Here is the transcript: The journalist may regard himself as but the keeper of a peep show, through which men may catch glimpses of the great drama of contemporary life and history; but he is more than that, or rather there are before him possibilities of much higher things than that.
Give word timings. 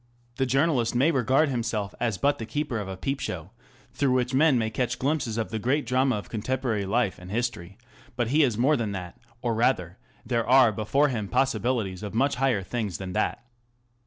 The 0.37 0.47
journalist 0.47 0.95
may 0.95 1.11
regard 1.11 1.49
himself 1.49 1.93
as 1.99 2.17
but 2.17 2.39
the 2.39 2.47
keeper 2.47 2.79
of 2.79 2.87
a 2.87 2.97
peep 2.97 3.19
show, 3.19 3.51
through 3.93 4.13
which 4.13 4.33
men 4.33 4.57
may 4.57 4.71
catch 4.71 4.97
glimpses 4.97 5.37
of 5.37 5.51
the 5.51 5.59
great 5.59 5.85
drama 5.85 6.15
of 6.15 6.27
contemporary 6.27 6.87
life 6.87 7.19
and 7.19 7.29
history; 7.29 7.77
but 8.15 8.29
he 8.29 8.41
is 8.41 8.57
more 8.57 8.75
than 8.75 8.93
that, 8.93 9.19
or 9.43 9.53
rather 9.53 9.99
there 10.25 10.49
are 10.49 10.71
before 10.71 11.09
him 11.09 11.27
possibilities 11.27 12.01
of 12.01 12.15
much 12.15 12.37
higher 12.37 12.63
things 12.63 12.97
than 12.97 13.13
that. 13.13 13.45